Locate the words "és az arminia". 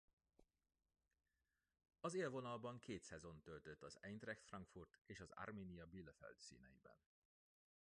5.05-5.85